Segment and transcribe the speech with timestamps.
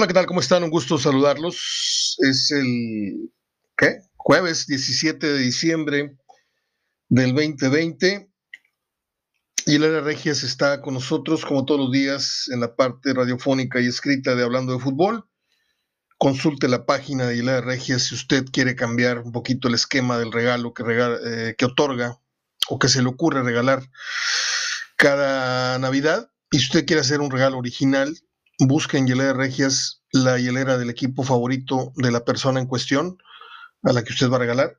[0.00, 0.24] Hola, ¿qué tal?
[0.24, 0.64] ¿Cómo están?
[0.64, 2.16] Un gusto saludarlos.
[2.20, 3.30] Es el
[3.76, 3.98] ¿qué?
[4.16, 6.16] jueves 17 de diciembre
[7.10, 8.30] del 2020
[9.66, 13.88] y Lara Regias está con nosotros como todos los días en la parte radiofónica y
[13.88, 15.28] escrita de Hablando de Fútbol.
[16.16, 20.32] Consulte la página de Hilaria Regias si usted quiere cambiar un poquito el esquema del
[20.32, 22.18] regalo que, eh, que otorga
[22.70, 23.82] o que se le ocurre regalar
[24.96, 26.30] cada Navidad.
[26.50, 28.16] Y si usted quiere hacer un regalo original,
[28.66, 33.18] busca en Hielera Regias la hielera del equipo favorito de la persona en cuestión
[33.82, 34.78] a la que usted va a regalar,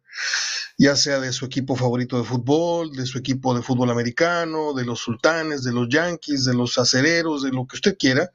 [0.77, 4.85] ya sea de su equipo favorito de fútbol, de su equipo de fútbol americano, de
[4.85, 8.31] los sultanes, de los yankees, de los acereros, de lo que usted quiera.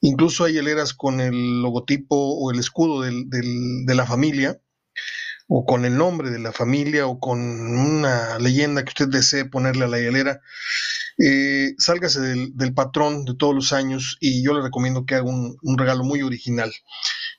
[0.00, 4.60] Incluso hay hieleras con el logotipo o el escudo de la familia,
[5.48, 9.84] o con el nombre de la familia, o con una leyenda que usted desee ponerle
[9.84, 10.40] a la hielera
[11.18, 15.78] eh, sálgase del, patrón de todos los años y yo le recomiendo que haga un,
[15.78, 16.72] regalo muy original.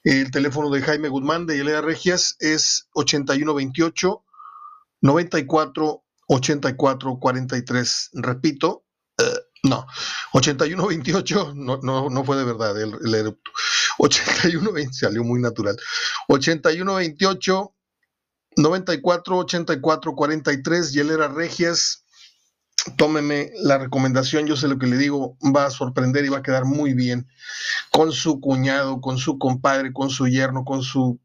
[0.03, 4.23] El teléfono de Jaime Guzmán de Yelea Regias es 8128
[5.01, 8.09] 94 84 43.
[8.13, 8.85] Repito,
[9.19, 9.85] uh, no,
[10.33, 13.51] 8128, no, no, no fue de verdad el, erupto.
[13.97, 15.77] 8120, salió muy natural.
[16.27, 17.73] 8128
[18.57, 22.02] 94 84 43, Yelera Regias
[22.97, 26.43] tómeme la recomendación, yo sé lo que le digo, va a sorprender y va a
[26.43, 27.27] quedar muy bien
[27.91, 31.19] con su cuñado, con su compadre, con su yerno, con su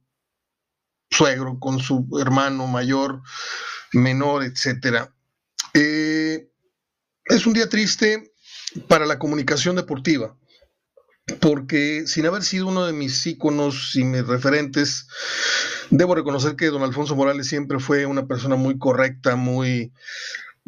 [1.10, 3.22] suegro, con su hermano mayor,
[3.92, 5.14] menor, etcétera.
[5.74, 6.50] Eh,
[7.24, 8.32] es un día triste
[8.86, 10.36] para la comunicación deportiva,
[11.40, 15.08] porque sin haber sido uno de mis íconos y mis referentes,
[15.90, 19.92] debo reconocer que don Alfonso Morales siempre fue una persona muy correcta, muy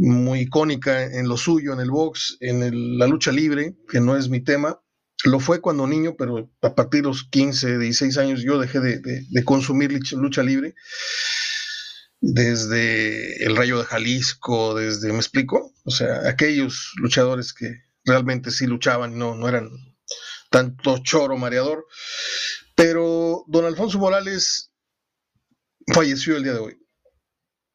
[0.01, 4.31] muy icónica en lo suyo, en el box, en la lucha libre, que no es
[4.31, 4.81] mi tema.
[5.25, 9.45] Lo fue cuando niño, pero a partir de los 15, 16 años yo dejé de,
[9.45, 10.75] consumir lucha libre.
[12.23, 15.75] Desde el Rayo de Jalisco, desde, ¿me explico?
[15.85, 19.69] O sea, aquellos luchadores que realmente sí luchaban, no, no eran
[20.51, 21.87] tanto choro mareador.
[22.75, 24.73] Pero don Alfonso Morales
[25.93, 26.81] falleció el día de hoy.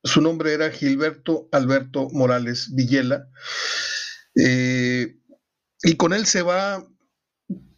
[0.06, 3.28] Su nombre era Gilberto Alberto Morales Villela.
[4.36, 5.18] Eh,
[5.84, 6.86] y con él se va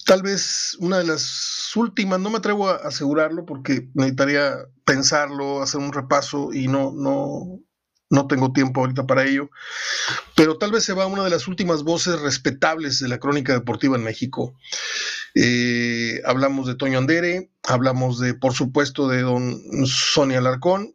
[0.05, 4.55] tal vez una de las últimas, no me atrevo a asegurarlo porque necesitaría
[4.85, 7.59] pensarlo, hacer un repaso y no, no,
[8.09, 9.49] no tengo tiempo ahorita para ello,
[10.35, 13.97] pero tal vez se va una de las últimas voces respetables de la crónica deportiva
[13.97, 14.55] en México.
[15.35, 20.93] Eh, hablamos de Toño Andere, hablamos de, por supuesto, de don Sonia Alarcón,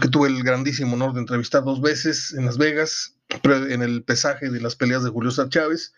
[0.00, 3.14] que tuve el grandísimo honor de entrevistar dos veces en Las Vegas,
[3.44, 5.92] en el pesaje de las peleas de Julio César Chávez.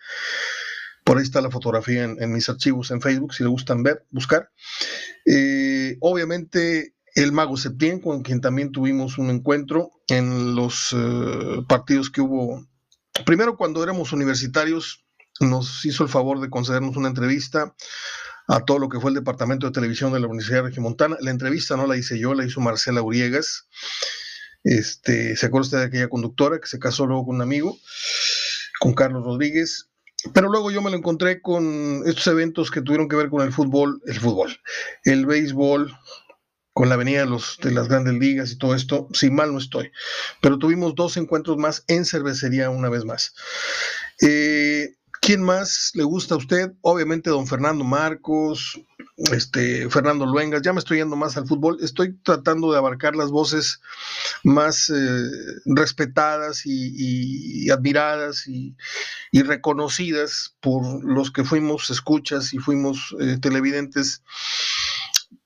[1.04, 4.50] Por ahí está la fotografía en, mis archivos en Facebook, si le gustan ver, buscar.
[5.26, 12.10] Eh, obviamente, el Mago Septién, con quien también tuvimos un encuentro en los eh, partidos
[12.10, 12.66] que hubo.
[13.24, 15.04] Primero, cuando éramos universitarios,
[15.40, 17.74] nos hizo el favor de concedernos una entrevista
[18.46, 21.16] a todo lo que fue el Departamento de Televisión de la Universidad de Regimontana.
[21.20, 23.66] La entrevista no la hice yo, la hizo Marcela Uriegas.
[24.64, 27.78] Este, ¿Se acuerda usted de aquella conductora que se casó luego con un amigo,
[28.80, 29.88] con Carlos Rodríguez?
[30.34, 33.52] Pero luego yo me lo encontré con estos eventos que tuvieron que ver con el
[33.52, 34.60] fútbol, el fútbol,
[35.04, 35.96] el béisbol,
[36.72, 39.58] con la avenida de, los, de las grandes ligas y todo esto, si mal no
[39.58, 39.90] estoy.
[40.42, 43.34] Pero tuvimos dos encuentros más en cervecería una vez más.
[44.20, 44.94] Eh,
[45.30, 46.72] ¿Quién más le gusta a usted?
[46.80, 48.80] Obviamente don Fernando Marcos,
[49.30, 53.30] este, Fernando Luengas, ya me estoy yendo más al fútbol, estoy tratando de abarcar las
[53.30, 53.80] voces
[54.42, 55.30] más eh,
[55.66, 58.74] respetadas y, admiradas y,
[59.32, 64.24] reconocidas por los que fuimos escuchas y fuimos eh, televidentes.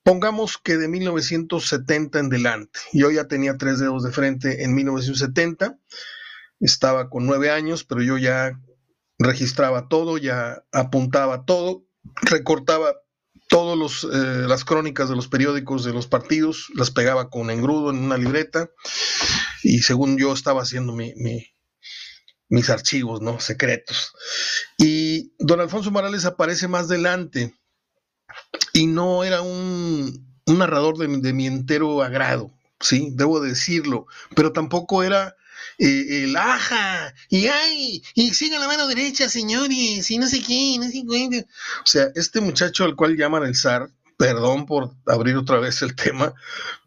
[0.02, 5.76] Pongamos que de 1970 en delante, yo ya tenía tres dedos de frente en 1970,
[6.60, 8.58] estaba con nueve años, pero yo ya
[9.18, 11.84] registraba todo, ya apuntaba todo,
[12.22, 12.94] recortaba
[13.48, 17.98] todas eh, las crónicas de los periódicos de los partidos, las pegaba con engrudo en
[17.98, 18.70] una libreta
[19.62, 23.40] y según yo estaba haciendo mis archivos ¿no?
[23.40, 24.12] secretos.
[24.78, 27.54] Y don Alfonso Morales aparece más adelante
[28.72, 32.50] y no era un, narrador de, de mi entero agrado,
[32.84, 35.34] sí, debo decirlo, pero tampoco era
[35.78, 40.84] el aja, y ay, y siga la mano derecha, señores, y no sé qué, no
[40.84, 41.46] sé qué.
[41.82, 45.96] O sea, este muchacho al cual llaman el zar, perdón por abrir otra vez el
[45.96, 46.34] tema,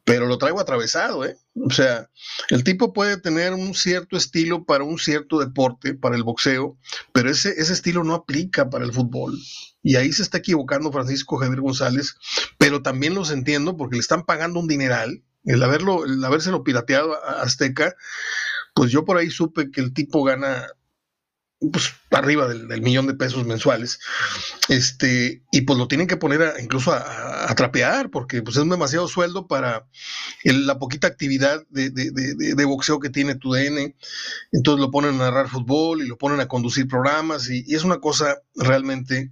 [0.05, 1.37] pero lo traigo atravesado, ¿eh?
[1.55, 2.09] O sea,
[2.49, 6.77] el tipo puede tener un cierto estilo para un cierto deporte, para el boxeo,
[7.11, 9.37] pero ese, ese estilo no aplica para el fútbol.
[9.83, 12.15] Y ahí se está equivocando Francisco Javier González,
[12.57, 15.23] pero también los entiendo porque le están pagando un dineral.
[15.47, 17.95] El, haberlo, el habérselo pirateado a Azteca,
[18.75, 20.67] pues yo por ahí supe que el tipo gana
[21.71, 23.99] pues arriba del, millón de pesos mensuales,
[24.69, 29.47] este, y pues lo tienen que poner incluso a, trapear, porque pues es demasiado sueldo
[29.47, 29.87] para
[30.43, 33.95] la poquita actividad de, boxeo que tiene tu DN,
[34.51, 37.99] entonces lo ponen a narrar fútbol y lo ponen a conducir programas, y, es una
[37.99, 39.31] cosa realmente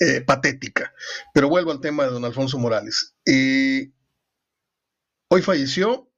[0.00, 0.94] eh, patética.
[1.34, 3.14] Pero vuelvo al tema de don Alfonso Morales.
[3.26, 3.90] Eh,
[5.28, 6.08] hoy falleció,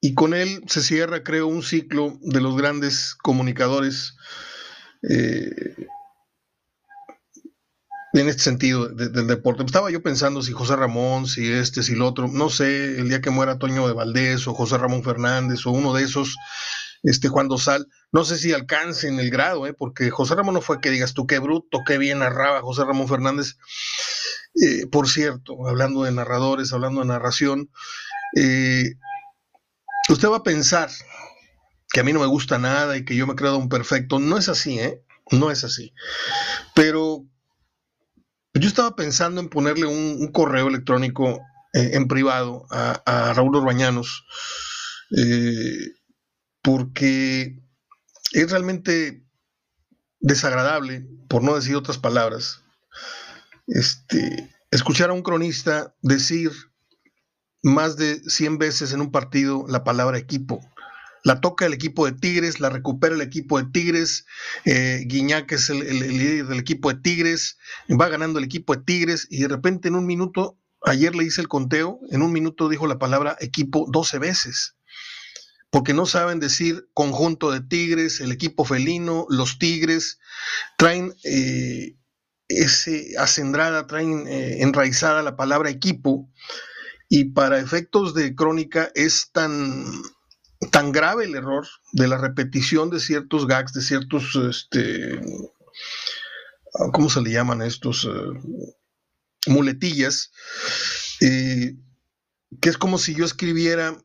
[0.00, 4.14] y con él se cierra, creo, un ciclo de los grandes comunicadores
[5.08, 5.74] eh,
[8.12, 9.64] en este sentido del deporte.
[9.64, 13.20] Estaba yo pensando si José Ramón, si este, si el otro, no sé, el día
[13.20, 16.36] que muera Toño de Valdés o José Ramón Fernández o uno de esos,
[17.02, 19.74] este Juan Dosal, no sé si alcancen el grado, ¿eh?
[19.74, 23.08] porque José Ramón no fue que digas tú qué bruto, qué bien narraba José Ramón
[23.08, 23.56] Fernández.
[24.62, 27.70] Eh, por cierto, hablando de narradores, hablando de narración,
[28.36, 28.94] eh,
[30.08, 30.90] Usted va a pensar
[31.90, 34.18] que a mí no me gusta nada y que yo me he creado un perfecto.
[34.18, 35.02] No es así, ¿eh?
[35.32, 35.92] No es así.
[36.74, 37.24] Pero
[38.54, 41.40] yo estaba pensando en ponerle un, correo electrónico
[41.72, 44.24] eh, en privado a, Raúl Orbañanos,
[46.62, 47.58] porque
[48.32, 49.24] es realmente
[50.20, 52.62] desagradable, por no decir otras palabras,
[53.66, 56.52] este, escuchar a un cronista decir
[57.62, 60.60] más de 100 veces en un partido la palabra equipo.
[61.24, 64.26] La toca el equipo de Tigres, la recupera el equipo de Tigres,
[64.64, 67.58] eh, Guiñac es el, líder del equipo de Tigres,
[67.90, 71.40] va ganando el equipo de Tigres y de repente en un minuto, ayer le hice
[71.40, 74.76] el conteo, en un minuto dijo la palabra equipo 12 veces
[75.70, 80.18] porque no saben decir conjunto de tigres, el equipo felino, los tigres,
[80.78, 81.96] traen eh,
[82.48, 86.30] ese acendrada, traen eh, enraizada la palabra equipo,
[87.08, 89.84] y para efectos de crónica es tan,
[90.70, 95.20] tan grave el error de la repetición de ciertos gags, de ciertos, este,
[96.92, 98.04] ¿cómo se le llaman estos?
[98.04, 98.66] Eh,
[99.46, 100.32] muletillas,
[101.20, 101.76] eh,
[102.60, 103.96] que es como si yo escribiera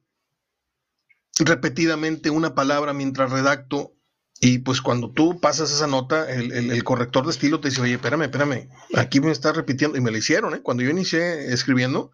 [1.40, 3.96] repetidamente una palabra mientras redacto
[4.44, 8.24] y pues cuando tú pasas esa nota, el, corrector de estilo te dice, oye, espérame,
[8.24, 10.62] espérame, aquí me está repitiendo, y me lo hicieron, ¿eh?
[10.64, 12.12] Cuando yo inicié escribiendo,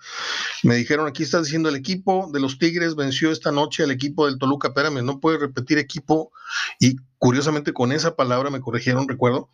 [0.61, 4.25] me dijeron, aquí estás diciendo el equipo de los Tigres venció esta noche al equipo
[4.25, 6.33] del Toluca, espérame, no puedes repetir equipo,
[6.81, 9.49] y curiosamente con esa palabra me corrigieron, recuerdo,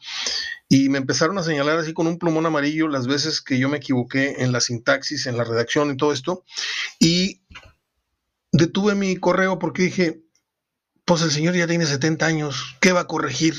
[0.68, 3.78] y me empezaron a señalar así con un plumón amarillo las veces que yo me
[3.78, 6.44] equivoqué en la sintaxis, en la redacción y todo esto,
[7.00, 7.44] y
[8.52, 10.23] detuve mi correo porque dije,
[11.06, 13.56] pues el señor ya tiene 70 años, ¿qué va a corregir?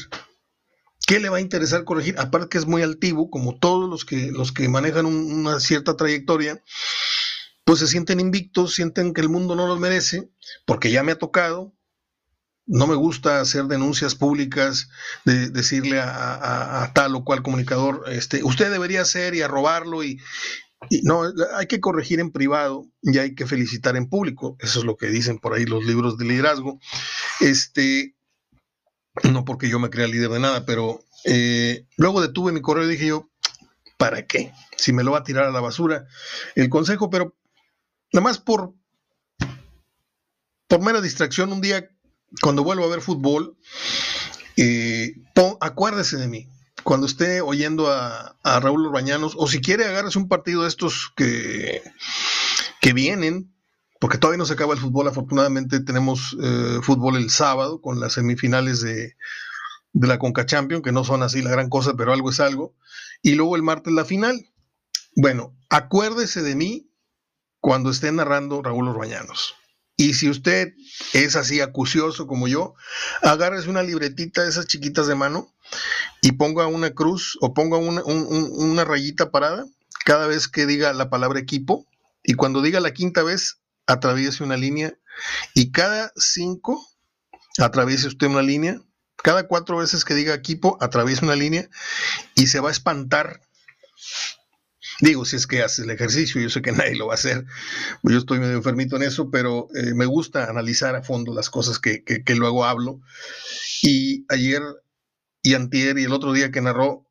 [1.07, 2.19] ¿Qué le va a interesar corregir?
[2.19, 6.63] Aparte que es muy altivo, como todos los que, los que manejan una cierta trayectoria,
[7.65, 10.31] pues se sienten invictos, sienten que el mundo no los merece,
[10.67, 11.75] porque ya me ha tocado.
[12.67, 14.89] No me gusta hacer denuncias públicas,
[15.27, 20.19] de decirle a, tal o cual comunicador, este, usted debería hacer y arrobarlo y,
[21.03, 21.23] no,
[21.57, 24.57] hay que corregir en privado y hay que felicitar en público.
[24.61, 26.79] Eso es lo que dicen por ahí los libros de liderazgo.
[27.41, 28.15] Este,
[29.31, 32.93] no porque yo me crea líder de nada, pero eh, luego detuve mi correo y
[32.93, 33.31] dije yo,
[33.99, 34.53] ¿para qué?
[34.77, 36.07] Si me lo va a tirar a la basura
[36.55, 37.37] el consejo, pero
[38.13, 38.75] nada más por,
[40.69, 41.91] por mera distracción, un día
[42.43, 43.57] cuando vuelvo a ver fútbol,
[44.57, 45.15] eh,
[45.61, 46.49] acuérdese de mí
[46.85, 51.83] cuando esté oyendo a, Raúl Urbañanos, o si quiere agarrarse un partido de estos que,
[52.81, 53.54] que vienen,
[54.05, 58.13] porque todavía no se acaba el fútbol, afortunadamente tenemos eh, fútbol el sábado con las
[58.13, 59.17] semifinales de,
[59.95, 62.75] la Conca Champion, que no son así la gran cosa, pero algo es algo,
[63.23, 64.53] y luego el martes la final.
[65.17, 66.91] Bueno, acuérdese de mí
[67.61, 69.55] cuando esté narrando Raúl Urbañanos.
[69.97, 70.75] Y si usted
[71.15, 72.75] es así acucioso como yo,
[73.23, 75.49] agárrese una libretita de esas chiquitas de mano
[76.21, 79.65] y ponga una cruz o ponga una, rayita parada
[80.05, 81.87] cada vez que diga la palabra equipo
[82.23, 84.97] y cuando diga la quinta vez atraviese una línea
[85.55, 86.85] y cada cinco
[87.59, 88.81] atraviese usted una línea,
[89.23, 91.69] cada cuatro veces que diga equipo atraviese una línea
[92.35, 93.41] y se va a espantar.
[95.01, 97.45] Digo, si es que haces el ejercicio, yo sé que nadie lo va a hacer,
[98.03, 101.79] yo estoy medio enfermito en eso, pero eh, me gusta analizar a fondo las cosas
[101.79, 103.01] que, que, luego hablo.
[103.83, 104.63] Y ayer
[105.43, 107.07] y antier y el otro día que narró,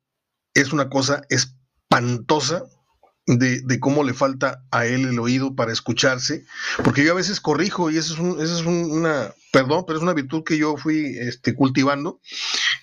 [0.54, 2.64] es una cosa espantosa
[3.26, 6.44] de, cómo le falta a él el oído para escucharse,
[6.82, 10.44] porque yo a veces corrijo y eso es, es una, perdón, pero es una virtud
[10.44, 12.20] que yo fui este, cultivando.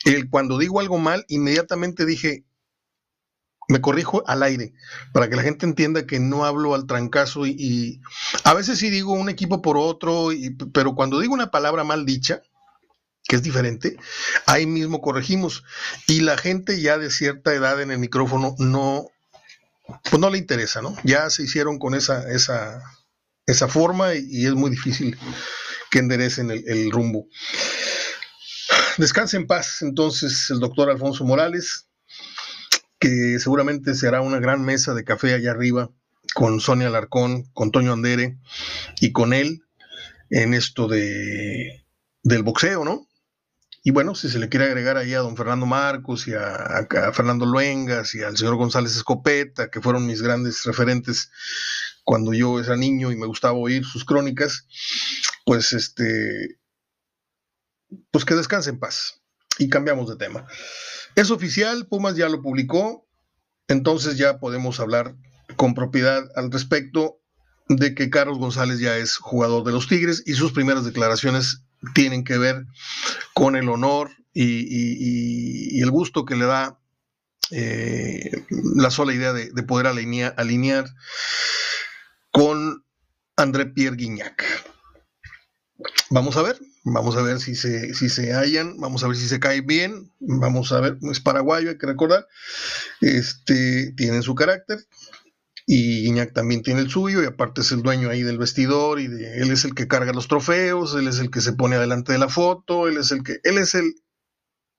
[0.05, 2.45] El, cuando digo algo mal, inmediatamente dije,
[3.67, 4.73] me corrijo al aire,
[5.13, 8.01] para que la gente entienda que no hablo al trancazo y,
[8.43, 10.29] a veces sí digo un equipo por otro,
[10.73, 12.41] pero cuando digo una palabra mal dicha,
[13.23, 13.97] que es diferente,
[14.47, 15.63] ahí mismo corregimos.
[16.07, 19.07] Y la gente ya de cierta edad en el micrófono no
[20.09, 20.95] pues no le interesa, ¿no?
[21.03, 22.81] Ya se hicieron con esa, esa,
[23.45, 25.17] esa forma y, es muy difícil
[25.89, 27.27] que enderecen el, el rumbo.
[28.97, 31.87] Descanse en paz entonces el doctor Alfonso Morales,
[32.99, 35.89] que seguramente se hará una gran mesa de café allá arriba
[36.33, 38.37] con Sonia Alarcón, con Toño Andere
[38.99, 39.63] y con él
[40.29, 41.85] en esto de,
[42.23, 43.07] del boxeo, ¿no?
[43.83, 47.45] Y bueno, si se le quiere agregar ahí a don Fernando Marcos y a, Fernando
[47.45, 51.31] Luengas y al señor González Escopeta, que fueron mis grandes referentes
[52.03, 54.67] cuando yo era niño y me gustaba oír sus crónicas,
[55.45, 56.59] pues este,
[58.11, 59.21] pues que descanse en paz.
[59.57, 60.45] Y cambiamos de tema.
[61.15, 63.07] Es oficial, Pumas ya lo publicó,
[63.67, 65.15] entonces ya podemos hablar
[65.55, 67.19] con propiedad al respecto
[67.67, 72.23] de que Carlos González ya es jugador de los Tigres y sus primeras declaraciones tienen
[72.23, 72.65] que ver
[73.33, 76.79] con el honor y, el gusto que le da
[77.51, 78.45] eh,
[78.75, 80.85] la sola idea de, poder alinear,
[82.31, 82.85] con
[83.35, 84.43] André Pierre Guignac.
[86.09, 89.27] Vamos a ver, vamos a ver si se, si se hallan, vamos a ver si
[89.27, 92.27] se cae bien, vamos a ver, es paraguayo, hay que recordar,
[93.01, 94.85] este, tienen su carácter,
[95.73, 99.05] y Iñak también tiene el suyo y aparte es el dueño ahí del vestidor y
[99.05, 102.17] él es el que carga los trofeos, él es el que se pone adelante de
[102.17, 103.95] la foto, él es el que, él es el,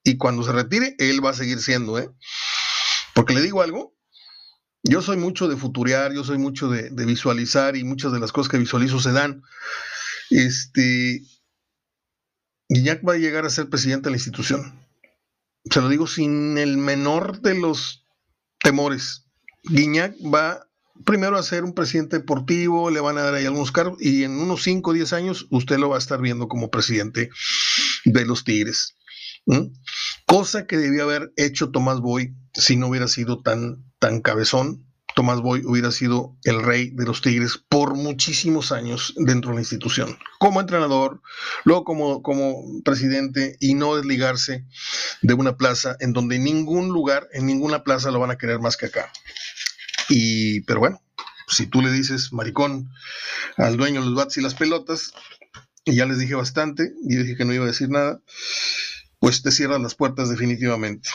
[0.05, 2.11] y cuando se retire, él va a seguir siendo, ¿eh?
[3.15, 3.97] Porque le digo algo,
[4.83, 8.51] yo soy mucho de futurear, yo soy mucho de, visualizar y muchas de las cosas
[8.51, 9.43] que visualizo se dan.
[10.29, 11.23] Este,
[12.69, 14.79] Iñak va a llegar a ser presidente de la institución.
[15.71, 18.05] Se lo digo sin el menor de los
[18.61, 19.25] temores.
[19.63, 20.69] Guiñac va
[21.05, 24.33] primero a ser un presidente deportivo, le van a dar ahí algunos cargos y en
[24.33, 27.31] unos 5 o 10 años usted lo va a estar viendo como presidente
[28.05, 28.97] de los Tigres.
[30.27, 34.87] Cosa que debió haber hecho Tomás Boy si no hubiera sido tan, tan cabezón.
[35.15, 39.61] Tomás Boy hubiera sido el rey de los Tigres por muchísimos años dentro de la
[39.61, 41.21] institución, como entrenador,
[41.65, 44.65] luego como, como presidente y no desligarse
[45.21, 48.61] de una plaza en donde en ningún lugar, en ninguna plaza lo van a querer
[48.61, 49.13] más que acá.
[50.09, 51.03] Y, pero bueno,
[51.49, 52.91] si tú le dices maricón
[53.57, 55.13] al dueño de los bats y las pelotas,
[55.85, 58.21] y ya les dije bastante, y dije que no iba a decir nada,
[59.19, 61.09] pues te cierran las puertas definitivamente.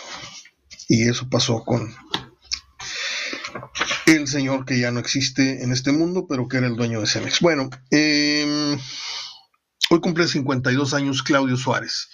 [0.88, 1.94] Y eso pasó con
[4.06, 7.08] el señor que ya no existe en este mundo, pero que era el dueño de
[7.08, 7.42] Cemex.
[7.42, 8.80] Bueno, em,
[9.90, 12.10] hoy cumple 52 años Claudio Suárez.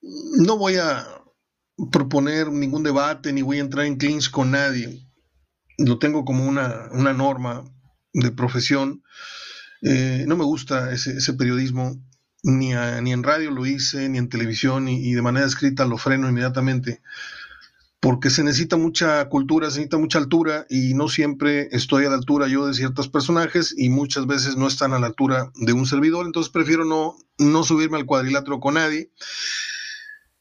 [0.00, 1.17] no voy a
[1.90, 5.06] proponer ningún debate ni voy a entrar en clinch con nadie.
[5.78, 7.64] Lo tengo como una, norma
[8.12, 9.02] de profesión.
[9.82, 11.96] Eh, no me gusta ese, periodismo,
[12.42, 16.28] ni, ni, en radio lo hice, ni en televisión, y, de manera escrita lo freno
[16.28, 17.00] inmediatamente,
[18.00, 22.16] porque se necesita mucha cultura, se necesita mucha altura, y no siempre estoy a la
[22.16, 25.86] altura yo de ciertos personajes, y muchas veces no están a la altura de un
[25.86, 29.12] servidor, entonces prefiero no, no subirme al cuadrilátero con nadie.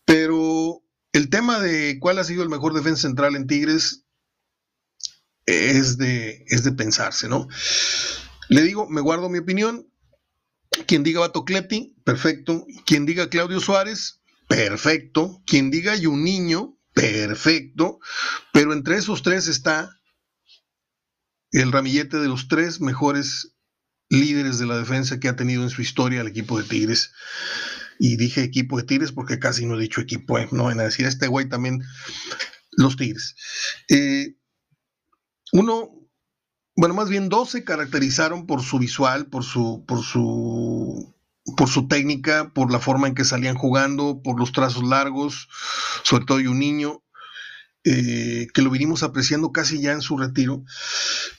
[0.04, 0.82] Pero
[1.18, 4.06] el tema de cuál ha sido el mejor defensa central en Tigres
[5.48, 7.48] es de, es de pensarse, ¿no?
[8.50, 9.92] Le digo, me guardo mi opinión.
[10.86, 12.68] Quien diga Bato Clepti, perfecto.
[12.86, 15.42] Quien diga Claudio Suárez, perfecto.
[15.48, 18.00] Quien diga niño, perfecto.
[18.54, 19.90] Pero entre esos tres está
[21.52, 23.56] el ramillete de los tres mejores
[24.10, 27.12] líderes de la defensa que ha tenido en su historia el equipo de Tigres
[28.00, 30.48] y dije equipo de Tigres porque casi no he dicho equipo, ¿eh?
[30.52, 31.84] no van a decir este güey también
[32.72, 33.36] los Tigres.
[33.90, 34.36] Eh,
[35.54, 35.92] uno,
[36.76, 41.16] bueno, más bien dos se caracterizaron por su visual, por su, por su,
[41.56, 45.48] por su técnica, por la forma en que salían jugando, por los trazos largos,
[46.04, 47.04] sobre todo y un niño.
[47.90, 50.62] Eh, que lo vinimos apreciando casi ya en su retiro.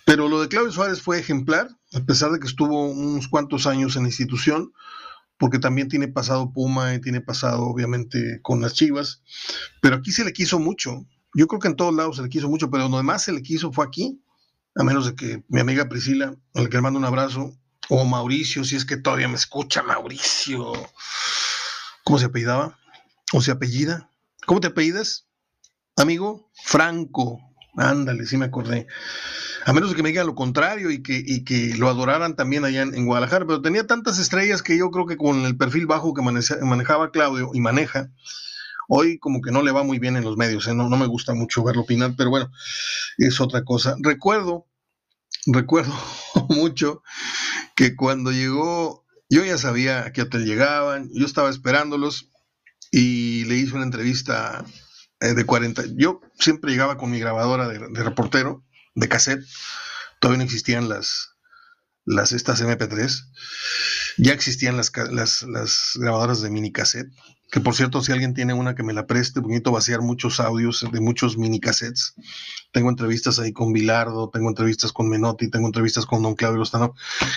[0.06, 3.96] Pero lo de Claudio Suárez fue ejemplar, a pesar de que estuvo unos cuantos años
[3.96, 4.72] en la institución
[5.38, 9.22] porque también tiene pasado Puma y tiene pasado obviamente con las Chivas,
[9.80, 11.06] pero aquí se le quiso mucho.
[11.34, 13.42] Yo creo que en todos lados se le quiso mucho, pero donde más se le
[13.42, 14.22] quiso fue aquí,
[14.74, 17.52] a menos de que mi amiga Priscila, a la que le mando un abrazo,
[17.88, 20.72] o Mauricio, si es que todavía me escucha, Mauricio.
[22.04, 22.78] ¿Cómo se apellidaba?
[23.32, 24.10] ¿O se apellida?
[24.46, 25.28] ¿Cómo te apellidas?
[25.98, 27.40] amigo Franco.
[27.76, 28.86] Ándale, sí me acordé.
[29.68, 33.04] A menos de que me diga lo contrario y que, lo adoraran también allá en,
[33.04, 37.10] Guadalajara, pero tenía tantas estrellas que yo creo que con el perfil bajo que manejaba
[37.10, 38.10] Claudio y maneja,
[38.88, 40.74] hoy como que no le va muy bien en los medios, ¿eh?
[40.74, 42.50] no, me gusta mucho verlo opinar, pero bueno,
[43.18, 43.94] es otra cosa.
[44.00, 44.66] Recuerdo,
[45.44, 45.92] recuerdo
[46.48, 47.02] mucho
[47.76, 52.30] que cuando llegó, yo ya sabía a qué hotel llegaban, yo estaba esperándolos
[52.90, 54.64] y le hice una entrevista
[55.20, 55.82] eh, de 40.
[55.96, 58.64] Yo siempre llegaba con mi grabadora de, reportero,
[58.98, 59.44] de cassette.
[60.20, 61.30] Todavía no existían las,
[62.04, 63.24] las estas MP3.
[64.18, 67.08] Ya existían las, las, las, grabadoras de mini cassette.
[67.50, 70.84] Que por cierto, si alguien tiene una que me la preste, bonito vaciar muchos audios
[70.92, 72.14] de muchos mini cassettes.
[72.72, 76.94] Tengo entrevistas ahí con Bilardo, tengo entrevistas con Menotti, tengo entrevistas con Don Claudio Lostano,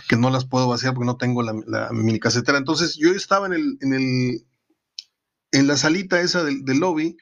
[0.09, 2.57] que no las puedo vaciar porque no tengo la, la mini casetera.
[2.57, 4.45] Entonces yo estaba en el, en el
[5.51, 7.17] en la salita esa del, lobby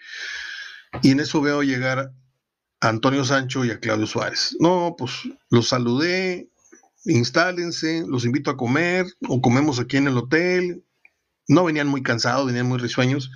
[1.01, 2.11] y en eso veo llegar
[2.81, 4.55] Antonio Sancho y a Claudio Suárez.
[4.59, 5.11] No, pues
[5.49, 6.49] los saludé,
[7.05, 10.83] instálense, los invito a comer o comemos aquí en el hotel.
[11.47, 13.31] No venían muy cansados, venían muy risueños.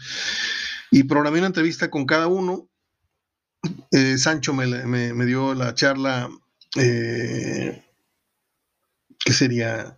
[0.92, 2.70] Y programé una entrevista con cada uno.
[3.92, 6.30] Eh, Sancho me, dio la charla,
[6.76, 7.84] eh,
[9.20, 9.98] que sería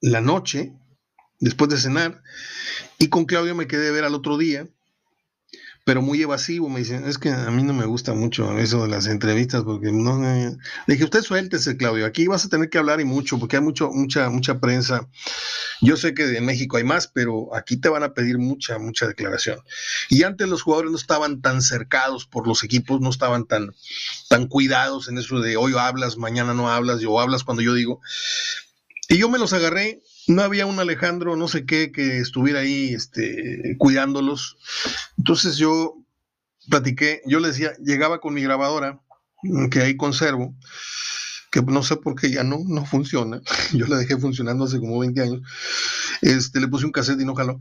[0.00, 0.72] la noche,
[1.40, 2.22] después de cenar.
[2.98, 4.68] Y con Claudio me quedé a ver al otro día,
[5.84, 6.68] pero muy evasivo.
[6.68, 9.90] Me dicen, es que a mí no me gusta mucho eso de las entrevistas, porque
[9.90, 10.20] no.
[10.20, 12.06] Le dije, usted suéltese, Claudio.
[12.06, 15.08] Aquí vas a tener que hablar y mucho, porque hay mucho, mucha, mucha prensa.
[15.80, 19.06] Yo sé que en México hay más, pero aquí te van a pedir mucha, mucha
[19.06, 19.58] declaración.
[20.08, 23.74] Y antes los jugadores no estaban tan cercados por los equipos, no estaban tan,
[24.28, 28.00] tan cuidados en eso de hoy hablas, mañana no hablas, o hablas cuando yo digo.
[29.08, 32.94] Y yo me los agarré no había un Alejandro, no sé qué, que estuviera ahí
[32.94, 34.56] este, cuidándolos.
[35.18, 35.96] Entonces yo
[36.68, 39.00] platiqué, yo le decía, llegaba con mi grabadora,
[39.70, 40.54] que ahí conservo,
[41.50, 43.40] que no sé por qué ya no, no funciona.
[43.72, 45.40] Yo la dejé funcionando hace como 20 años.
[46.22, 47.58] Este, le puse un cassette y no jaló.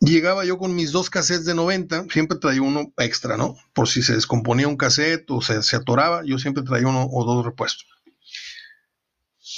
[0.00, 3.56] Llegaba yo con mis dos cassettes de 90, siempre traía uno extra, ¿no?
[3.72, 7.24] Por si se descomponía un cassette o se, se atoraba, yo siempre traía uno o
[7.24, 7.86] dos repuestos.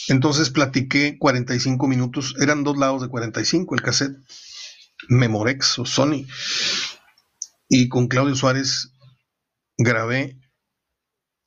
[0.09, 4.17] Entonces platiqué 45 minutos, eran dos lados de 45 el cassette,
[5.09, 6.27] Memorex o Sony.
[7.69, 8.93] Y con Claudio Suárez
[9.79, 10.39] grabé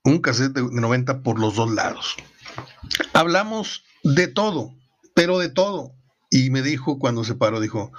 [0.04, 2.16] un cassette de 90 por los dos lados.
[3.14, 4.74] Hablamos de todo,
[5.14, 5.94] pero de todo.
[6.30, 7.92] Y me dijo cuando se paró, dijo,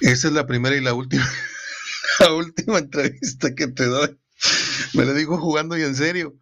[0.00, 1.26] esa es la primera y la última,
[2.20, 4.18] la última entrevista que te doy.
[4.94, 6.34] Me lo dijo jugando y en serio.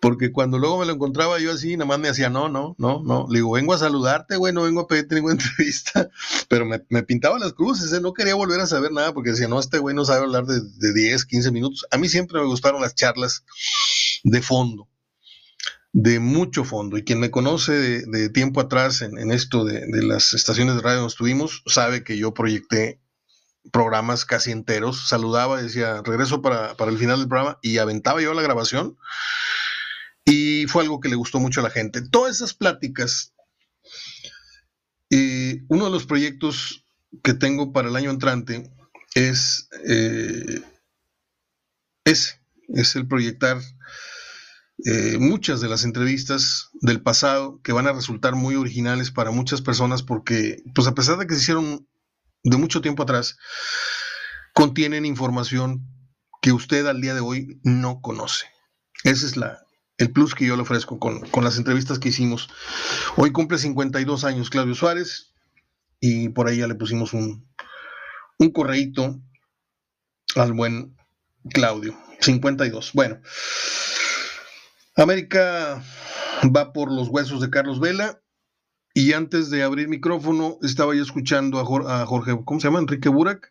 [0.00, 3.02] Porque cuando luego me lo encontraba yo así, nada más me hacía, no, no, no,
[3.02, 3.26] no.
[3.28, 6.08] Le digo, vengo a saludarte, güey, no vengo a pedirte ninguna entrevista.
[6.48, 8.00] Pero me, pintaba las cruces, ¿eh?
[8.00, 10.60] no quería volver a saber nada porque decía, no, este güey no sabe hablar de,
[10.60, 11.86] de 10, 15 minutos.
[11.90, 13.44] A mí siempre me gustaron las charlas
[14.24, 14.88] de fondo,
[15.92, 16.96] de mucho fondo.
[16.98, 20.98] Y quien me conoce de, tiempo atrás en, esto de, de, las estaciones de radio
[20.98, 23.00] donde estuvimos, sabe que yo proyecté
[23.70, 25.08] programas casi enteros.
[25.08, 28.96] Saludaba, decía, regreso para, para el final del programa y aventaba yo la grabación
[30.24, 32.02] y fue algo que le gustó mucho a la gente.
[32.02, 33.34] Todas esas pláticas,
[35.10, 36.86] eh, uno de los proyectos
[37.22, 38.70] que tengo para el año entrante
[39.14, 40.62] es eh,
[42.04, 43.58] ese, es el proyectar
[44.84, 49.60] eh, muchas de las entrevistas del pasado que van a resultar muy originales para muchas
[49.60, 51.86] personas porque, pues a pesar de que se hicieron
[52.42, 53.36] de mucho tiempo atrás,
[54.54, 55.86] contienen información
[56.40, 58.46] que usted al día de hoy no conoce.
[59.04, 59.64] Esa es la,
[60.02, 62.48] el plus que yo le ofrezco con, las entrevistas que hicimos.
[63.16, 65.32] Hoy cumple 52 años Claudio Suárez
[66.00, 67.48] y por ahí ya le pusimos un,
[68.38, 69.20] un correíto
[70.34, 70.96] al buen
[71.52, 71.96] Claudio.
[72.20, 72.92] 52.
[72.94, 73.20] Bueno,
[74.96, 75.82] América
[76.44, 78.20] va por los huesos de Carlos Vela.
[78.94, 82.80] Y antes de abrir micrófono, estaba yo escuchando a Jorge ¿cómo se llama?
[82.80, 83.50] Enrique Burak,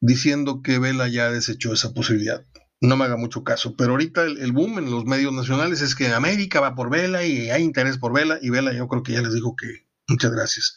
[0.00, 2.44] diciendo que Vela ya desechó esa posibilidad
[2.82, 3.74] no me haga mucho caso.
[3.76, 7.48] Pero ahorita el, boom en los medios nacionales es que América va por Vela y
[7.48, 8.38] hay interés por Vela.
[8.42, 10.76] Y Vela yo creo que ya les dijo que muchas gracias.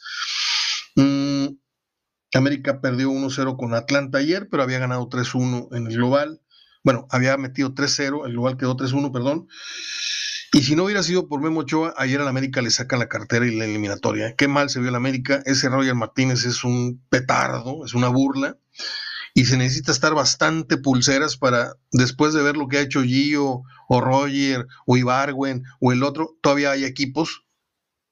[0.96, 1.48] Mm,
[2.36, 6.42] América perdió 1-0 con Atlanta ayer, pero había ganado 3-1 en el global.
[6.84, 9.48] Bueno, había metido 3-0, el global quedó 3-1, perdón.
[10.54, 13.48] Y si no hubiera sido por Memo Ochoa, ayer al América le sacan la cartera
[13.48, 14.36] y la eliminatoria.
[14.36, 15.42] Qué mal se vio el América.
[15.46, 18.58] Ese Roger Martínez es un petardo, es una burla
[19.38, 23.64] y se necesita estar bastante pulseras para, después de ver lo que ha hecho Gio
[23.90, 27.44] o Roger o Ibarwen o el otro, todavía hay equipos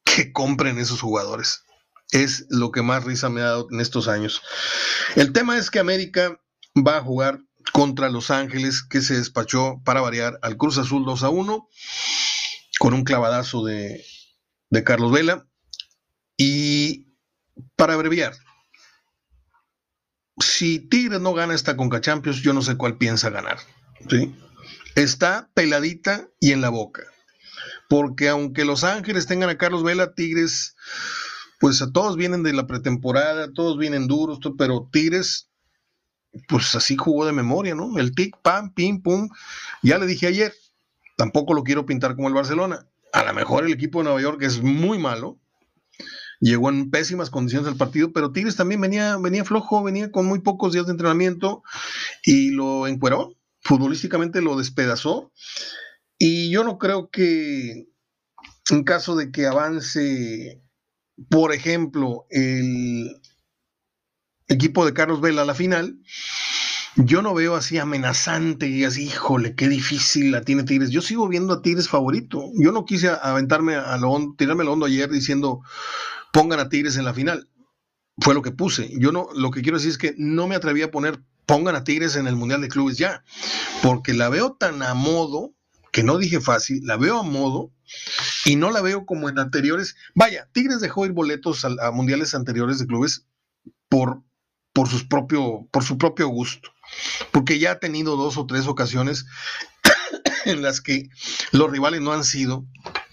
[0.04, 1.64] que compren esos jugadores.
[2.12, 4.42] Es lo que más risa me ha dado en estos años.
[5.16, 6.42] El tema es que América
[6.76, 7.40] va a jugar
[7.72, 11.70] contra Los Ángeles, que se despachó para variar al Cruz Azul 2 a 1,
[12.80, 14.04] con un clavadazo de,
[14.70, 15.48] de Carlos Vela.
[16.36, 17.16] Y
[17.78, 18.34] para abreviar,
[20.40, 23.58] si Tigres no gana esta Conca Champions, yo no sé cuál piensa ganar.
[24.10, 24.36] ¿sí?
[24.96, 27.04] Está peladita y en la boca.
[27.90, 30.76] Porque aunque Los Ángeles tengan a Carlos Vela, Tigres,
[31.60, 35.50] pues a todos vienen de la pretemporada, todos vienen duros, pero Tigres,
[36.48, 37.98] pues así jugó de memoria, ¿no?
[37.98, 39.30] El tic, pam, pim, pum.
[39.82, 40.54] Ya le dije ayer,
[41.18, 42.88] tampoco lo quiero pintar como el Barcelona.
[43.12, 45.40] A lo mejor el equipo de Nueva York es muy malo,
[46.44, 50.40] llegó en pésimas condiciones del partido, pero Tigres también venía, venía flojo, venía con muy
[50.40, 51.64] pocos días de entrenamiento
[52.24, 55.32] y lo encueró, futbolísticamente lo despedazó.
[56.18, 57.88] Y yo no creo que
[58.70, 60.62] en caso de que avance,
[61.30, 63.22] por ejemplo, el
[64.48, 65.98] equipo de Carlos Vela a la final,
[66.96, 70.92] yo no veo así amenazante y así, híjole, qué difícil la tiene Tigres.
[70.92, 72.52] Yo sigo viendo a Tigres favorito.
[72.56, 75.62] Yo no quise aventarme a lo hondo, tirarme lo hondo ayer diciendo
[76.34, 77.48] pongan a Tigres en la final.
[78.18, 78.92] Fue lo que puse.
[79.00, 81.84] Yo no, lo que quiero decir es que no me atreví a poner pongan a
[81.84, 83.24] Tigres en el Mundial de Clubes ya,
[83.82, 85.54] porque la veo tan a modo,
[85.92, 87.72] que no dije fácil, la veo a modo
[88.46, 89.96] y no la veo como en anteriores.
[90.16, 93.26] Vaya, Tigres dejó ir boletos a, mundiales anteriores de clubes
[93.90, 94.24] por,
[94.74, 96.70] por, sus propio, por su propio gusto,
[97.32, 99.26] porque ya ha tenido dos o tres ocasiones
[100.46, 101.10] en las que
[101.52, 102.66] los rivales no han sido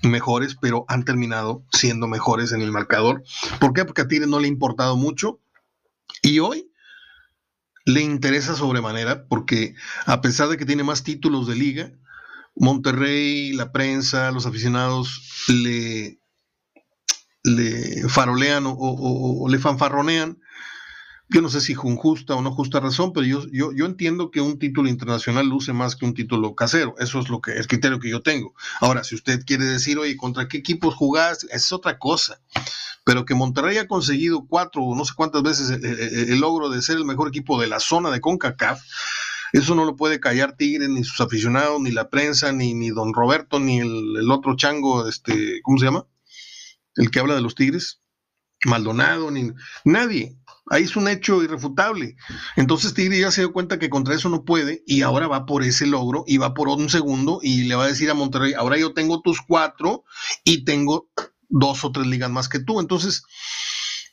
[0.02, 3.22] mejores, pero han terminado siendo mejores en el marcador.
[3.58, 3.84] ¿Por qué?
[3.84, 5.40] Porque a Tigres no le ha importado mucho
[6.22, 6.70] y hoy
[7.84, 9.74] le interesa sobremanera porque
[10.06, 11.92] a pesar de que tiene más títulos de liga,
[12.54, 16.20] Monterrey, la prensa, los aficionados le,
[17.42, 20.38] le farolean o le fanfarronean
[21.32, 24.32] yo no sé si con justa o no justa razón, pero yo, yo, yo entiendo
[24.32, 26.96] que un título internacional luce más que un título casero.
[26.98, 28.52] Eso es lo que el criterio que yo tengo.
[28.80, 31.46] Ahora, si usted quiere decir, oye, ¿contra qué equipos jugás?
[31.50, 32.40] Es otra cosa.
[33.04, 36.96] Pero que Monterrey ha conseguido cuatro o no sé cuántas veces el, logro de ser
[36.96, 38.82] el mejor equipo de la zona de CONCACAF,
[39.52, 43.14] eso no lo puede callar Tigre, ni sus aficionados, ni la prensa, ni, ni don
[43.14, 46.06] Roberto, ni el, el otro chango, este, ¿cómo se llama?
[46.96, 48.00] El que habla de los Tigres.
[48.64, 49.52] Maldonado, ni
[49.84, 50.36] nadie.
[50.70, 52.14] Ahí es un hecho irrefutable.
[52.54, 55.64] Entonces Tigre ya se dio cuenta que contra eso no puede y ahora va por
[55.64, 58.78] ese logro y va por un segundo y le va a decir a Monterrey, ahora
[58.78, 60.04] yo tengo tus cuatro
[60.44, 61.10] y tengo
[61.48, 62.78] dos o tres ligas más que tú.
[62.78, 63.24] Entonces,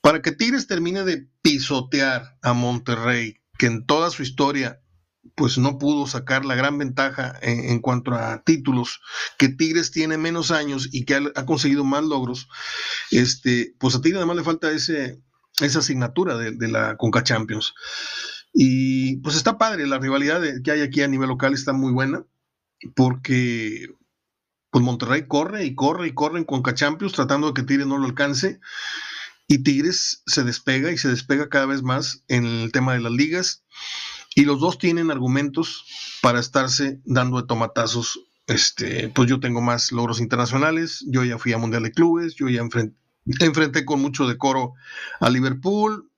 [0.02, 4.82] para que Tigres termine de pisotear a Monterrey, que en toda su historia
[5.36, 9.02] pues no pudo sacar la gran ventaja en, cuanto a títulos,
[9.38, 12.48] que Tigres tiene menos años y que ha, ha, conseguido más logros,
[13.12, 15.22] este, pues a Tigres además le falta ese,
[15.62, 17.74] esa asignatura de, la Conca Champions.
[18.54, 22.24] Y pues está padre, la rivalidad que hay aquí a nivel local está muy buena,
[22.96, 23.88] porque
[24.70, 27.98] pues Monterrey corre y corre y corre en Conca Champions tratando de que Tigres no
[27.98, 28.60] lo alcance.
[29.50, 33.14] Y Tigres se despega y se despega cada vez más en el tema de las
[33.14, 33.64] ligas.
[34.36, 35.86] Y los dos tienen argumentos
[36.22, 38.20] para estarse dando de tomatazos.
[38.46, 42.48] Este, pues yo tengo más logros internacionales, yo ya fui a Mundial de Clubes, yo
[42.50, 42.96] ya enfrenté
[43.40, 44.74] enfrenté con mucho decoro
[45.20, 46.10] a Liverpool,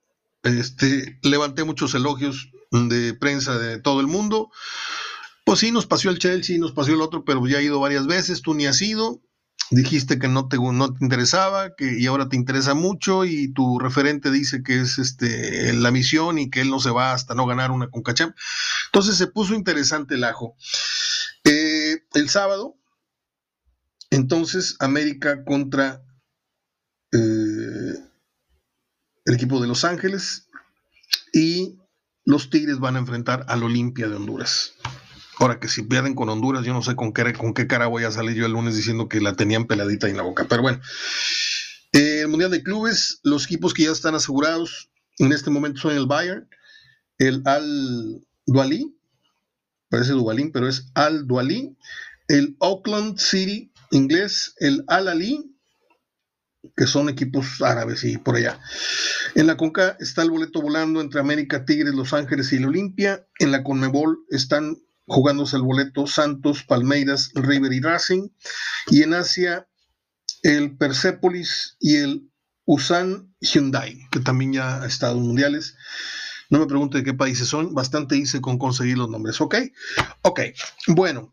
[0.42, 4.50] este, levanté muchos elogios de prensa de todo el mundo.
[5.44, 8.06] Pues sí, nos pasó el Chelsea, nos pasó el otro, pero ya he ido varias
[8.06, 9.20] veces, tú ni has ido.
[9.72, 13.78] Dijiste que no te, no te interesaba, que y ahora te interesa mucho, y tu
[13.78, 17.46] referente dice que es este, la misión y que él no se va hasta no
[17.46, 18.34] ganar una Concacham.
[18.86, 20.56] Entonces se puso interesante el ajo.
[21.44, 22.76] Eh, el sábado,
[24.10, 26.02] entonces, América contra
[27.12, 27.94] eh,
[29.24, 30.48] el equipo de Los Ángeles
[31.32, 31.78] y
[32.24, 34.74] los Tigres van a enfrentar al Olimpia de Honduras.
[35.38, 38.04] Ahora que si pierden con Honduras, yo no sé con qué, con qué cara voy
[38.04, 40.46] a salir yo el lunes diciendo que la tenían peladita en la boca.
[40.48, 40.80] Pero bueno,
[41.92, 45.96] eh, el Mundial de Clubes, los equipos que ya están asegurados en este momento son
[45.96, 46.48] el Bayern,
[47.18, 48.96] el Al Dualí,
[49.88, 51.76] parece Duvalín, pero es Al Dualí,
[52.28, 55.56] el Auckland City inglés, el Al Ali
[56.76, 58.58] que son equipos árabes y por allá.
[59.34, 63.26] En la CONCA está el boleto volando entre América, Tigres, Los Ángeles y el Olimpia.
[63.38, 68.28] En la CONMEBOL están jugándose el boleto Santos, Palmeiras, River y Racing.
[68.88, 69.68] Y en Asia,
[70.42, 72.30] el Persepolis y el
[72.64, 75.76] Usan Hyundai, que también ya ha estado en mundiales.
[76.50, 79.56] No me pregunte de qué países son, bastante hice con conseguir los nombres, ¿ok?
[80.22, 80.40] Ok,
[80.88, 81.32] bueno.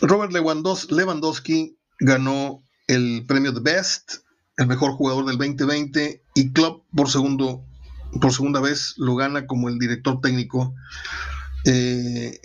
[0.00, 4.18] Robert Lewandowski ganó el premio de Best,
[4.56, 7.64] el mejor jugador del 2020 y Club por segundo
[8.20, 10.74] por segunda vez lo gana como el director técnico.
[11.64, 12.40] Eh,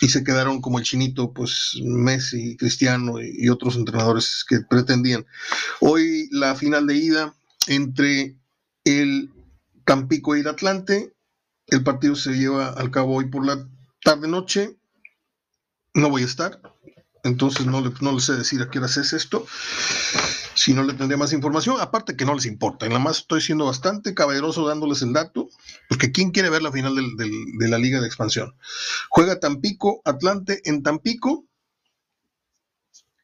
[0.00, 5.24] y se quedaron como el chinito, pues Messi, Cristiano y, otros entrenadores que pretendían.
[5.80, 7.34] Hoy la final de ida
[7.68, 8.36] entre
[8.84, 9.32] el
[9.84, 11.14] Tampico y el Atlante,
[11.68, 13.66] el partido se lleva al cabo hoy por la
[14.02, 14.76] tarde noche,
[15.94, 16.60] no voy a estar,
[17.24, 19.46] entonces no le, no sé decir a qué hora es esto,
[20.54, 23.64] si no le tendría más información, aparte que no les importa, nada más estoy siendo
[23.64, 25.48] bastante caballeroso dándoles el dato,
[25.88, 28.54] porque ¿quién quiere ver la final de la Liga de Expansión?
[29.08, 31.46] Juega Tampico, Atlante en Tampico,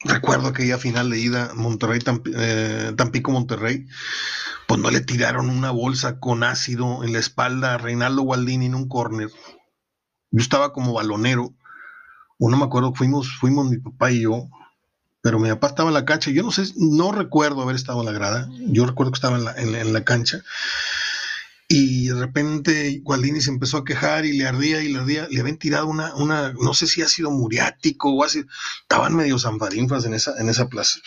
[0.02, 2.00] recuerdo aquella final de ida Monterrey,
[2.34, 3.86] eh, Tampico, Monterrey,
[4.66, 8.74] pues no le tiraron una bolsa con ácido en la espalda a Reinaldo Gualdini en
[8.74, 9.30] un córner.
[10.30, 11.54] Yo estaba como balonero
[12.40, 14.48] o no me acuerdo, fuimos, fuimos mi papá y yo,
[15.20, 18.06] pero mi papá estaba en la cancha, yo no sé, no recuerdo haber estado en
[18.06, 20.42] la grada, yo recuerdo que estaba en la, en, la cancha,
[21.68, 25.40] y de repente Gualdini se empezó a quejar y le ardía y le ardía, le
[25.40, 28.42] habían tirado una, una, no sé si ha sido muriático o así,
[28.80, 30.98] estaban medio zanfarinfas en esa, en esa plaza.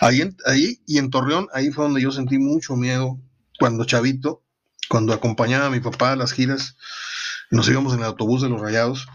[0.00, 3.18] Ahí, ahí y en Torreón, ahí fue donde yo sentí mucho miedo
[3.58, 4.44] cuando chavito,
[4.88, 6.76] cuando acompañaba a mi papá a las giras,
[7.50, 9.08] nos íbamos en el autobús de los Rayados,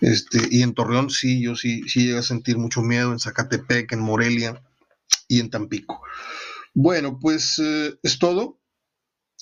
[0.00, 3.92] este, y en Torreón sí, yo sí, sí llegué a sentir mucho miedo, en Zacatepec,
[3.92, 4.62] en Morelia
[5.28, 6.02] y en Tampico.
[6.74, 8.60] Bueno, pues eh, es todo.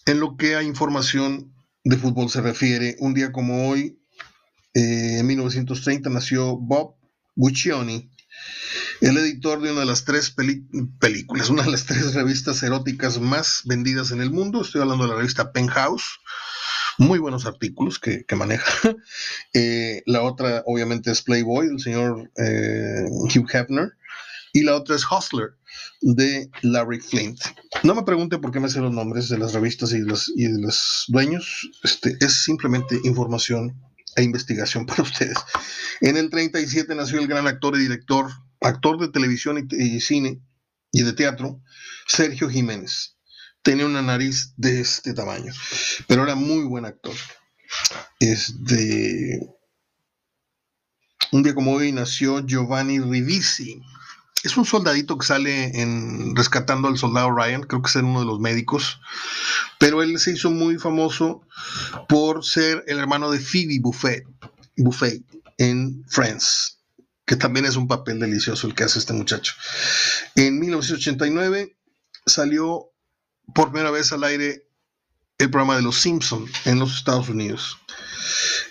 [0.07, 3.99] En lo que a información de fútbol se refiere, un día como hoy,
[4.75, 6.97] eh, en 1930, nació Bob
[7.35, 8.11] Guccioni,
[9.01, 13.63] el editor de una de las tres películas, una de las tres revistas eróticas más
[13.65, 14.63] vendidas en el mundo.
[14.63, 16.21] Estoy hablando de la revista Penthouse
[16.99, 18.95] muy buenos artículos que, maneja.
[19.57, 23.93] Eh, la otra, obviamente, es Playboy, del señor eh, Hugh Hefner.
[24.53, 25.51] Y la otra es Hustler,
[26.01, 27.41] de Larry Flint.
[27.83, 30.33] No me pregunte por qué me sé los nombres de las revistas y de los,
[30.35, 31.71] y de los dueños.
[31.83, 33.81] Este, es simplemente información
[34.17, 35.39] e investigación para ustedes.
[36.01, 38.31] En el 37 nació el gran actor y director,
[38.61, 40.41] actor de televisión y cine
[40.93, 41.61] y de teatro,
[42.07, 43.15] Sergio Jiménez
[43.65, 45.53] tenía una nariz de este tamaño,
[46.07, 47.15] pero era muy buen actor.
[48.21, 49.41] Este,
[51.33, 53.81] un día como hoy nació Giovanni Ribisi.
[54.45, 58.27] Es un soldadito que sale en Rescatando al Soldado Ryan, creo que es uno de
[58.27, 59.01] los médicos,
[59.79, 61.41] pero él se hizo muy famoso
[62.07, 65.25] por ser el hermano de Phoebe Buffet,
[65.57, 66.81] en Friends,
[67.25, 69.55] que también es un papel delicioso el que hace este muchacho.
[70.35, 71.79] En 1989
[72.27, 72.94] salió
[73.55, 74.69] por primera vez al aire
[75.39, 77.79] el programa de Los Simpson en los Estados Unidos.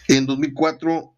[0.07, 1.13] En 2004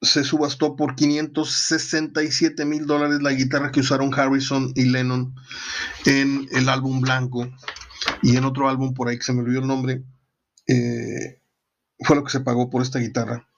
[0.00, 5.34] se subastó por 567 mil dólares la guitarra que usaron Harrison y Lennon
[6.06, 7.48] en el álbum Blanco
[8.22, 10.04] y en otro álbum por ahí que se me olvidó el nombre.
[10.66, 11.42] Eh,
[12.00, 13.48] fue lo que se pagó por esta guitarra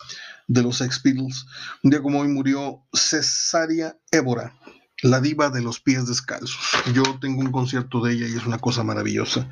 [0.48, 1.46] de los Sex Beatles.
[1.82, 4.58] Un día como hoy murió Cesaria Évora,
[5.02, 6.58] la diva de los pies descalzos.
[6.92, 9.48] Yo tengo un concierto de ella y es una cosa maravillosa.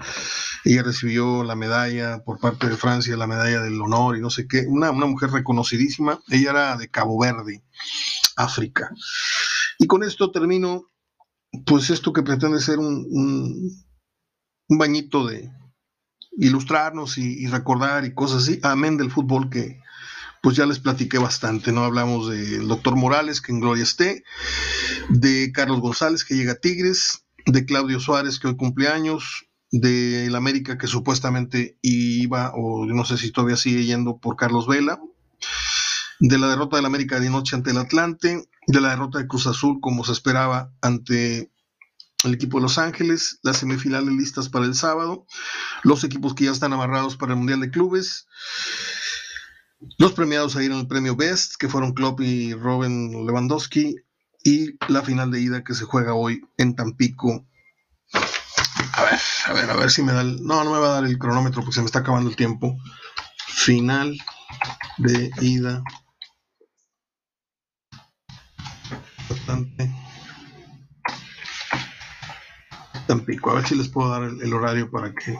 [0.64, 4.46] Ella recibió la medalla por parte de Francia, la medalla del honor y no sé
[4.46, 4.64] qué.
[4.68, 6.20] Una, mujer reconocidísima.
[6.28, 7.62] Ella era de Cabo Verde,
[8.36, 8.90] África.
[9.78, 10.90] Y con esto termino,
[11.64, 15.50] pues esto que pretende ser un, un, bañito de
[16.32, 18.60] ilustrarnos y, y recordar y cosas así.
[18.62, 19.80] Amén del fútbol que,
[20.42, 21.84] pues ya les platiqué bastante, ¿no?
[21.84, 24.24] Hablamos del doctor Morales, que en gloria esté,
[25.08, 30.34] de Carlos González, que llega a Tigres, de Claudio Suárez, que hoy cumpleaños, de el
[30.34, 35.00] América, que supuestamente iba, o no sé si todavía sigue yendo por Carlos Vela,
[36.20, 39.46] de la derrota del América de noche ante el Atlante, de la derrota de Cruz
[39.46, 41.50] Azul, como se esperaba, ante
[42.24, 45.26] el equipo de Los Ángeles, las semifinales listas para el sábado,
[45.84, 48.26] los equipos que ya están amarrados para el Mundial de Clubes,
[49.98, 53.96] los premiados ahí en el premio Best, que fueron Klopp y Robin Lewandowski,
[54.44, 57.46] y la final de ida que se juega hoy en Tampico.
[58.12, 60.42] A ver, a ver, a ver si me da el...
[60.44, 62.76] No, no me va a dar el cronómetro porque se me está acabando el tiempo.
[63.48, 64.16] Final
[64.98, 65.82] de ida.
[69.28, 69.92] Bastante.
[73.06, 73.50] Tampico.
[73.50, 75.38] A ver si les puedo dar el, el horario para que...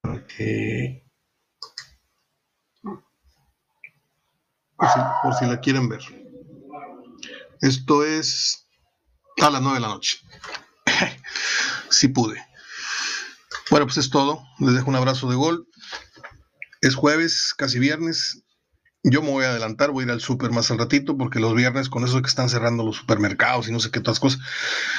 [0.00, 1.07] Para que
[5.22, 6.00] por si, la quieren ver.
[7.60, 8.66] Esto es
[9.40, 10.18] a las 9 de la noche.
[11.90, 12.42] si pude.
[13.70, 14.42] Bueno, pues es todo.
[14.58, 15.66] Les dejo un abrazo de gol.
[16.80, 18.44] Es jueves, casi viernes.
[19.04, 21.54] Yo me voy a adelantar, voy a ir al súper más al ratito, porque los
[21.54, 24.40] viernes, con eso que están cerrando los supermercados y no sé qué otras cosas.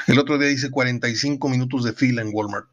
[0.08, 2.68] El otro día hice 45 minutos de fila en Walmart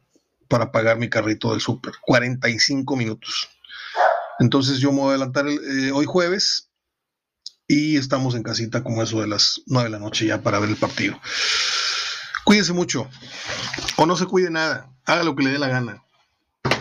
[0.47, 1.93] para pagar mi carrito del súper.
[2.01, 3.49] 45 minutos.
[4.39, 6.66] Entonces yo me voy a adelantar eh, hoy jueves
[7.67, 10.69] y estamos en casita como eso de las 9 de la noche ya para ver
[10.69, 11.19] el partido.
[12.43, 13.09] Cuídense mucho
[13.97, 16.03] o no se cuide nada, haga lo que le dé la gana,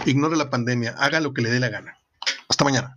[0.05, 1.99] ignore la pandemia, haga lo que le dé la gana.
[2.49, 2.96] Hasta mañana.